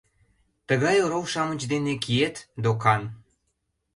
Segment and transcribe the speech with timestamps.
[0.67, 3.01] —Тыгай орол-шамыч дене киет, докан!